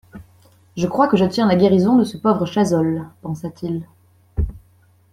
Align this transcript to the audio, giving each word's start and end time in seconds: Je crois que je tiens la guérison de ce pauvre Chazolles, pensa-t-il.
Je 0.77 0.87
crois 0.87 1.07
que 1.07 1.15
je 1.15 1.25
tiens 1.25 1.47
la 1.47 1.55
guérison 1.55 1.95
de 1.95 2.03
ce 2.05 2.17
pauvre 2.17 2.47
Chazolles, 2.47 3.07
pensa-t-il. 3.21 3.85